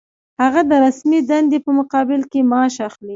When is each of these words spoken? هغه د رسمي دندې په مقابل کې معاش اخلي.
هغه 0.41 0.61
د 0.69 0.71
رسمي 0.85 1.19
دندې 1.29 1.57
په 1.65 1.71
مقابل 1.79 2.21
کې 2.31 2.39
معاش 2.51 2.75
اخلي. 2.87 3.09